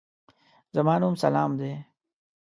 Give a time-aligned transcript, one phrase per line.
[0.75, 1.73] زما نوم سلام دی.